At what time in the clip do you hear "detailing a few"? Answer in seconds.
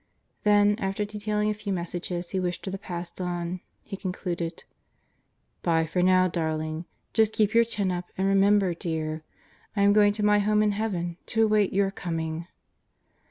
1.05-1.71